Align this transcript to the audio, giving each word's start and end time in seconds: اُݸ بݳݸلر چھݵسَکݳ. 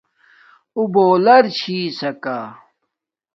اُݸ 0.75 0.83
بݳݸلر 0.93 1.43
چھݵسَکݳ. 1.57 2.37